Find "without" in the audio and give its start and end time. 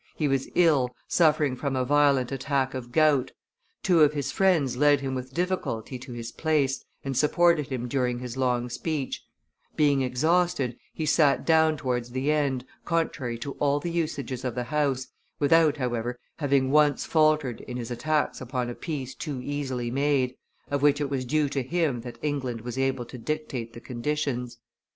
15.37-15.77